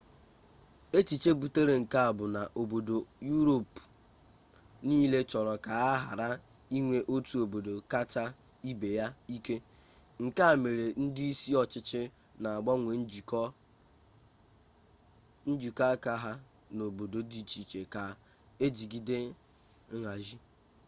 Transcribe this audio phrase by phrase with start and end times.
[0.97, 2.95] echiche butere nke a bụ na obodo
[3.29, 3.81] yuropu
[4.87, 6.27] niile chọrọ ka a ghara
[6.77, 8.23] inwe otu obodo kacha
[8.69, 9.55] ibe ya ike
[10.23, 12.01] nke a mere ndị isi ọchịchị
[12.41, 16.31] na-agbanwe njikọ aka ha
[16.75, 18.01] n'obodo dị iche iche ka
[18.65, 19.17] ejigide
[20.01, 20.37] nhazi